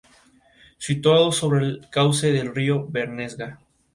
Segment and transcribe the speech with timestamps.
[0.79, 3.59] Situado sobre el cauce del río Bernesga.